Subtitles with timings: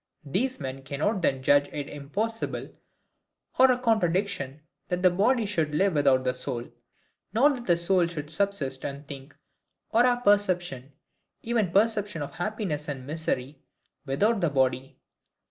[0.25, 2.71] These men cannot then judge it impossible,
[3.59, 6.65] or a contradiction, that the body should live without the soul;
[7.33, 9.35] nor that the soul should subsist and think,
[9.91, 10.93] or have perception,
[11.43, 13.59] even perception of happiness or misery,
[14.03, 14.97] without the body.